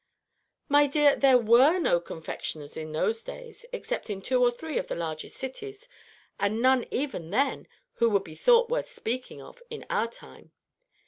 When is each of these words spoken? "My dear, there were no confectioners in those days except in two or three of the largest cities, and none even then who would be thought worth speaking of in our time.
"My 0.67 0.87
dear, 0.87 1.15
there 1.15 1.37
were 1.37 1.77
no 1.77 1.99
confectioners 1.99 2.75
in 2.75 2.91
those 2.91 3.21
days 3.21 3.67
except 3.71 4.09
in 4.09 4.19
two 4.23 4.41
or 4.43 4.49
three 4.49 4.79
of 4.79 4.87
the 4.87 4.95
largest 4.95 5.37
cities, 5.37 5.87
and 6.39 6.59
none 6.59 6.87
even 6.89 7.29
then 7.29 7.67
who 7.97 8.09
would 8.09 8.23
be 8.23 8.33
thought 8.33 8.67
worth 8.71 8.89
speaking 8.89 9.43
of 9.43 9.61
in 9.69 9.85
our 9.91 10.07
time. 10.07 10.53